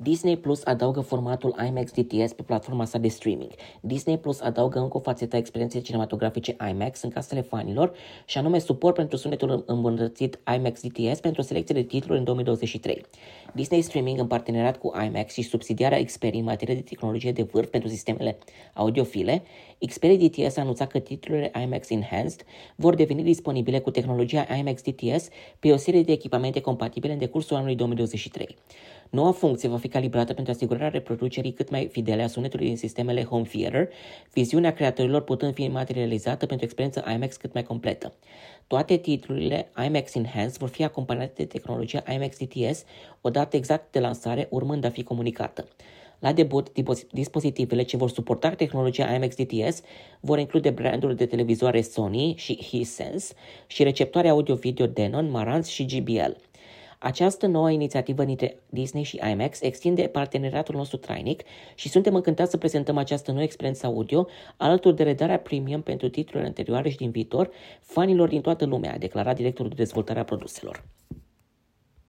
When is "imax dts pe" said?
1.66-2.42, 24.58-25.72